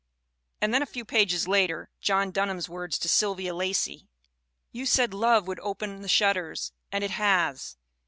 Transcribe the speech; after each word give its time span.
And 0.63 0.73
then 0.73 0.81
a 0.81 0.87
few 0.87 1.05
pages 1.05 1.47
later 1.47 1.91
John 1.99 2.31
Dunham's 2.31 2.67
words 2.67 2.97
to 2.97 3.07
Sylvia 3.07 3.53
Lacey:" 3.53 4.09
'You 4.71 4.87
said 4.87 5.13
Love 5.13 5.45
would 5.45 5.59
open 5.59 6.01
the 6.01 6.07
shutters, 6.07 6.71
and 6.91 7.03
it 7.03 7.11
has.' 7.11 7.77